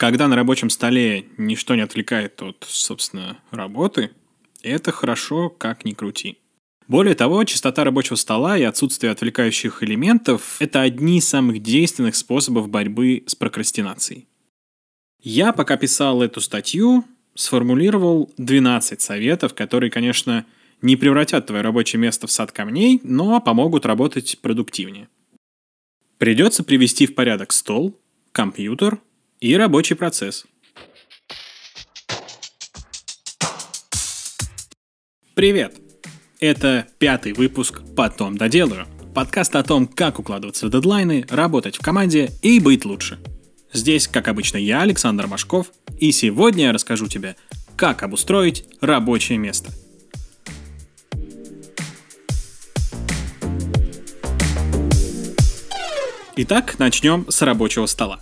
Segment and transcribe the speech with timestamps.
[0.00, 4.12] Когда на рабочем столе ничто не отвлекает от, собственно, работы,
[4.62, 6.38] это хорошо, как ни крути.
[6.88, 12.70] Более того, чистота рабочего стола и отсутствие отвлекающих элементов– это одни из самых действенных способов
[12.70, 14.26] борьбы с прокрастинацией.
[15.20, 17.04] Я, пока писал эту статью,
[17.34, 20.46] сформулировал 12 советов, которые, конечно,
[20.80, 25.10] не превратят твое рабочее место в сад камней, но помогут работать продуктивнее.
[26.16, 28.00] Придется привести в порядок стол,
[28.32, 28.98] компьютер
[29.40, 30.44] и рабочий процесс.
[35.34, 35.78] Привет!
[36.40, 38.86] Это пятый выпуск «Потом доделаю».
[39.14, 43.18] Подкаст о том, как укладываться в дедлайны, работать в команде и быть лучше.
[43.72, 47.36] Здесь, как обычно, я, Александр Машков, и сегодня я расскажу тебе,
[47.76, 49.72] как обустроить рабочее место–
[56.42, 58.18] Итак, начнем с рабочего стола.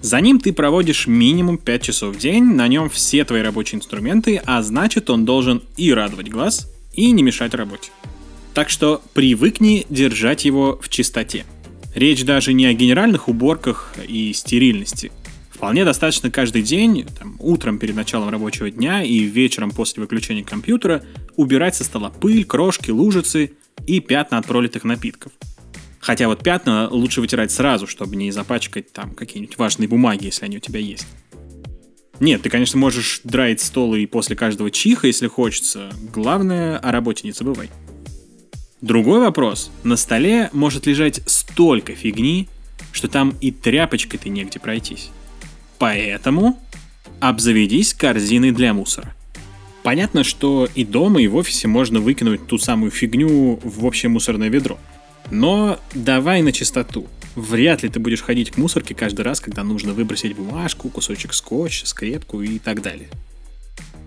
[0.00, 4.40] За ним ты проводишь минимум 5 часов в день, на нем все твои рабочие инструменты,
[4.44, 7.90] а значит он должен и радовать глаз, и не мешать работе.
[8.54, 11.44] Так что привыкни держать его в чистоте.
[11.94, 15.10] Речь даже не о генеральных уборках и стерильности.
[15.50, 21.02] Вполне достаточно каждый день, там, утром перед началом рабочего дня и вечером после выключения компьютера,
[21.34, 23.52] убирать со стола пыль, крошки, лужицы
[23.86, 25.32] и пятна от пролитых напитков–
[26.00, 30.58] Хотя вот пятна лучше вытирать сразу, чтобы не запачкать там какие-нибудь важные бумаги, если они
[30.58, 31.06] у тебя есть.
[32.20, 35.90] Нет, ты, конечно, можешь драить стол и после каждого чиха, если хочется.
[36.12, 37.70] Главное, о работе не забывай.
[38.80, 39.70] Другой вопрос.
[39.84, 42.48] На столе может лежать столько фигни,
[42.92, 45.10] что там и тряпочкой ты негде пройтись.
[45.78, 46.60] Поэтому
[47.20, 49.14] обзаведись корзиной для мусора.
[49.84, 54.48] Понятно, что и дома, и в офисе можно выкинуть ту самую фигню в общее мусорное
[54.48, 54.78] ведро–
[55.30, 57.06] но давай на чистоту.
[57.34, 61.86] Вряд ли ты будешь ходить к мусорке каждый раз, когда нужно выбросить бумажку, кусочек скотча,
[61.86, 63.08] скрепку и так далее.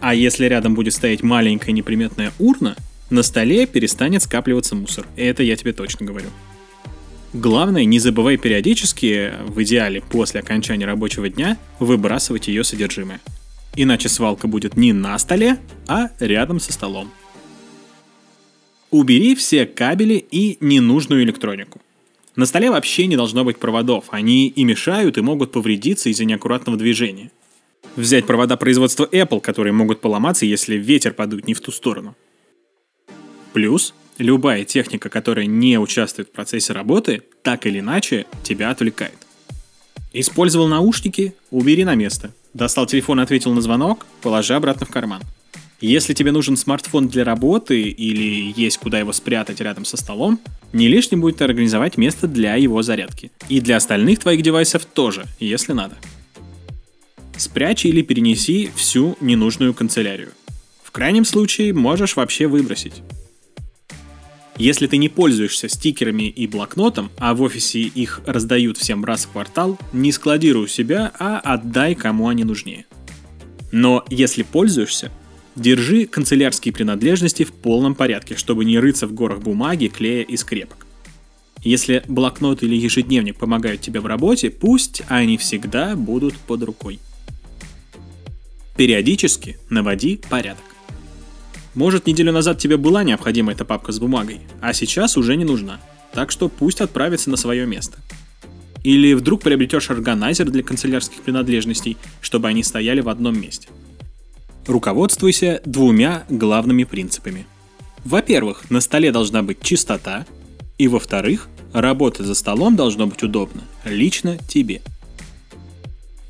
[0.00, 2.76] А если рядом будет стоять маленькая неприметная урна,
[3.10, 5.06] на столе перестанет скапливаться мусор.
[5.16, 6.28] Это я тебе точно говорю.
[7.32, 13.20] Главное, не забывай периодически, в идеале после окончания рабочего дня, выбрасывать ее содержимое.
[13.76, 15.58] Иначе свалка будет не на столе,
[15.88, 17.10] а рядом со столом.
[18.94, 21.80] Убери все кабели и ненужную электронику.
[22.36, 26.78] На столе вообще не должно быть проводов, они и мешают, и могут повредиться из-за неаккуратного
[26.78, 27.32] движения.
[27.96, 32.14] Взять провода производства Apple, которые могут поломаться, если ветер подует не в ту сторону.
[33.52, 39.18] Плюс, любая техника, которая не участвует в процессе работы, так или иначе тебя отвлекает.
[40.12, 42.32] Использовал наушники– убери на место.
[42.52, 45.22] Достал телефон, ответил на звонок– положи обратно в карман.
[45.86, 50.40] Если тебе нужен смартфон для работы или есть куда его спрятать рядом со столом,
[50.72, 53.30] не лишним будет организовать место для его зарядки.
[53.50, 55.96] И для остальных твоих девайсов тоже, если надо.
[57.36, 60.30] Спрячь или перенеси всю ненужную канцелярию.
[60.82, 63.02] В крайнем случае можешь вообще выбросить.
[64.56, 69.32] Если ты не пользуешься стикерами и блокнотом, а в офисе их раздают всем раз в
[69.32, 72.86] квартал, не складируй у себя, а отдай кому они нужнее.
[73.70, 75.10] Но если пользуешься,
[75.56, 80.84] Держи канцелярские принадлежности в полном порядке, чтобы не рыться в горах бумаги, клея и скрепок.
[81.62, 86.98] Если блокнот или ежедневник помогают тебе в работе, пусть они всегда будут под рукой.
[88.76, 90.64] Периодически наводи порядок.
[91.74, 95.80] Может, неделю назад тебе была необходима эта папка с бумагой, а сейчас уже не нужна,
[96.12, 97.98] так что пусть отправится на свое место.
[98.82, 103.68] Или вдруг приобретешь органайзер для канцелярских принадлежностей, чтобы они стояли в одном месте–
[104.66, 107.46] Руководствуйся двумя главными принципами.
[108.04, 110.26] Во-первых, на столе должна быть чистота,
[110.78, 114.80] и во-вторых, работать за столом должно быть удобно лично тебе.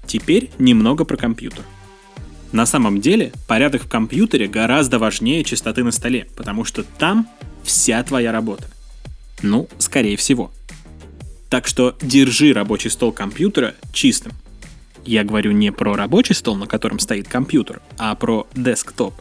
[0.07, 1.65] Теперь немного про компьютер.
[2.53, 7.29] На самом деле, порядок в компьютере гораздо важнее чистоты на столе, потому что там
[7.65, 8.65] вся твоя работа.
[9.43, 10.53] Ну, скорее всего.
[11.51, 14.33] Так что держи рабочий стол компьютера чистым.
[15.05, 19.15] Я говорю не про рабочий стол, на котором стоит компьютер, а про десктоп.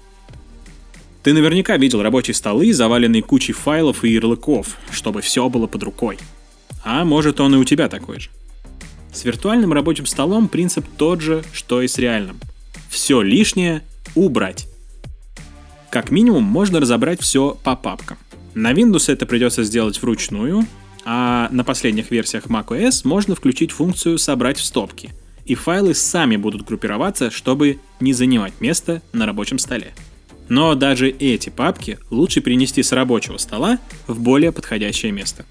[1.23, 6.17] Ты наверняка видел рабочие столы, заваленные кучей файлов и ярлыков, чтобы все было под рукой.
[6.83, 8.29] А может он и у тебя такой же.
[9.13, 12.39] С виртуальным рабочим столом принцип тот же, что и с реальным.
[12.89, 13.83] Все лишнее
[14.15, 14.67] убрать.
[15.89, 18.17] Как минимум можно разобрать все по папкам.
[18.53, 20.65] На Windows это придется сделать вручную,
[21.05, 25.11] а на последних версиях macOS можно включить функцию «собрать в стопки»,
[25.45, 29.93] и файлы сами будут группироваться, чтобы не занимать место на рабочем столе.
[30.49, 35.45] Но даже эти папки лучше перенести с рабочего стола в более подходящее место.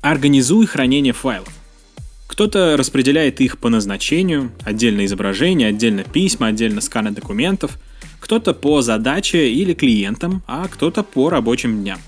[0.00, 1.52] Организуй хранение файлов.
[2.26, 7.78] Кто-то распределяет их по назначению, отдельно изображение, отдельно письма, отдельно сканы документов,
[8.18, 12.00] кто-то по задаче или клиентам, а кто-то по рабочим дням.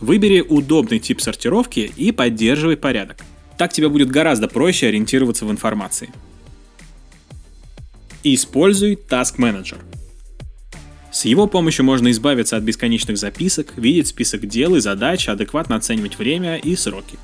[0.00, 3.24] Выбери удобный тип сортировки и поддерживай порядок.
[3.58, 6.10] Так тебе будет гораздо проще ориентироваться в информации.
[8.22, 9.78] Используй Task Manager.
[11.12, 16.18] С его помощью можно избавиться от бесконечных записок, видеть список дел и задач, адекватно оценивать
[16.18, 17.18] время и сроки.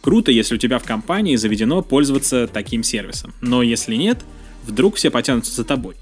[0.00, 4.18] Круто, если у тебя в компании заведено пользоваться таким сервисом, но если нет,
[4.64, 5.94] вдруг все потянутся за тобой.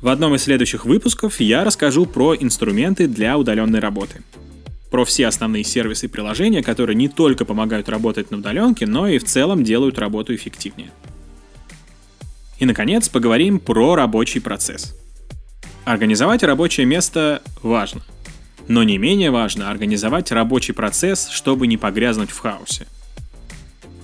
[0.00, 4.22] В одном из следующих выпусков я расскажу про инструменты для удаленной работы.
[4.90, 9.18] Про все основные сервисы и приложения, которые не только помогают работать на удаленке, но и
[9.18, 10.90] в целом делают работу эффективнее.
[12.58, 14.96] И, наконец, поговорим про рабочий процесс.
[15.84, 18.02] Организовать рабочее место важно–
[18.68, 22.86] но не менее важно организовать рабочий процесс, чтобы не погрязнуть в хаосе.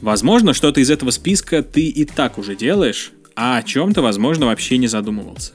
[0.00, 4.78] Возможно, что-то из этого списка ты и так уже делаешь, а о чем-то, возможно, вообще
[4.78, 5.54] не задумывался.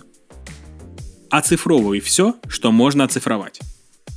[1.29, 3.59] Оцифровывай все, что можно оцифровать.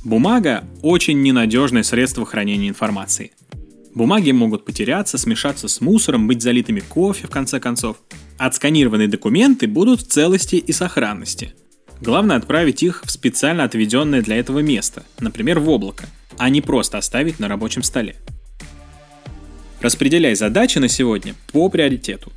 [0.03, 3.31] Бумага– очень ненадежное средство хранения информации.
[3.93, 7.97] Бумаги могут потеряться, смешаться с мусором, быть залитыми кофе, в конце концов.
[8.37, 11.53] Отсканированные документы будут в целости и сохранности–
[12.01, 16.05] Главное отправить их в специально отведенное для этого место, например, в облако,
[16.37, 18.15] а не просто оставить на рабочем столе.
[19.81, 22.31] Распределяй задачи на сегодня по приоритету.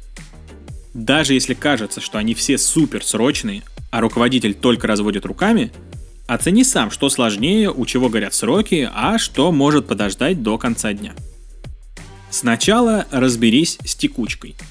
[0.92, 5.72] Даже если кажется, что они все супер срочные, а руководитель только разводит руками,
[6.26, 11.14] оцени сам, что сложнее, у чего горят сроки, а что может подождать до конца дня.
[12.30, 14.54] Сначала разберись с текучкой–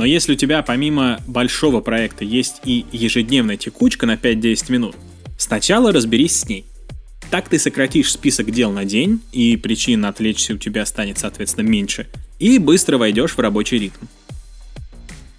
[0.00, 4.96] но если у тебя помимо большого проекта есть и ежедневная текучка на 5-10 минут,
[5.36, 6.64] сначала разберись с ней.
[7.30, 12.08] Так ты сократишь список дел на день, и причин отвлечься у тебя станет, соответственно, меньше,
[12.38, 14.06] и быстро войдешь в рабочий ритм.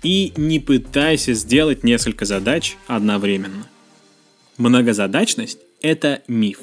[0.04, 3.66] И не пытайся сделать несколько задач одновременно.
[4.58, 6.60] Многозадачность– это миф.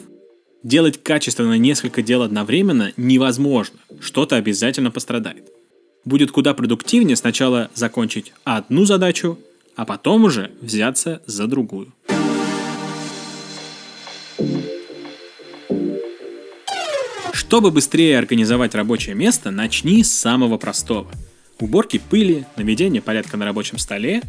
[0.62, 5.44] Делать качественно несколько дел одновременно невозможно, что-то обязательно пострадает
[6.08, 9.38] будет куда продуктивнее сначала закончить одну задачу,
[9.76, 11.92] а потом уже взяться за другую.
[17.32, 21.10] Чтобы быстрее организовать рабочее место, начни с самого простого.
[21.60, 24.22] Уборки пыли, наведения порядка на рабочем столе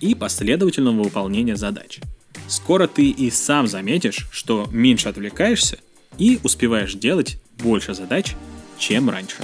[0.00, 2.00] и последовательного выполнения задач.
[2.48, 5.78] Скоро ты и сам заметишь, что меньше отвлекаешься
[6.18, 8.34] и успеваешь делать больше задач,
[8.78, 9.38] чем раньше.